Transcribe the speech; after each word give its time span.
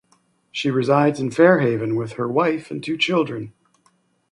She 0.51 0.71
resides 0.71 1.19
in 1.19 1.29
Fairhaven 1.29 1.95
with 1.95 2.13
her 2.13 2.27
wife 2.27 2.71
and 2.71 2.83
two 2.83 2.97
children. 2.97 3.53